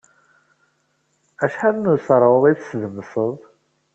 [1.43, 3.37] Acḥal n useṛɣu i tessdemseḍ?